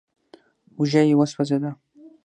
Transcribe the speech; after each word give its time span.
اوږه 0.77 1.01
يې 1.07 1.13
وسوځېده. 1.17 1.71